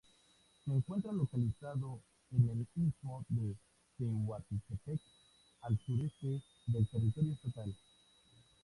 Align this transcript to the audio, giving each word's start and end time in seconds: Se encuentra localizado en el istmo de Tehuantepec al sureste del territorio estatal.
Se 0.65 0.71
encuentra 0.71 1.11
localizado 1.11 2.01
en 2.31 2.49
el 2.49 2.67
istmo 2.81 3.23
de 3.29 3.55
Tehuantepec 3.99 4.99
al 5.61 5.77
sureste 5.85 6.41
del 6.65 6.87
territorio 6.87 7.33
estatal. 7.33 7.71